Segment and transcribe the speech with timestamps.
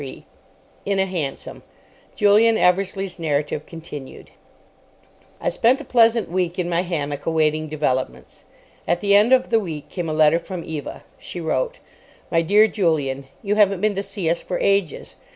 [0.01, 0.23] CHAPTER
[0.85, 1.63] 23 IN A HANSOM
[2.15, 4.31] (Julian Eversleigh's narrative continued)
[5.39, 8.45] I spent a pleasant week in my hammock awaiting developments.
[8.87, 11.03] At the end of the week came a letter from Eva.
[11.19, 11.77] She wrote:—
[12.31, 15.17] My Dear Julian,—You haven't been to see us for ages.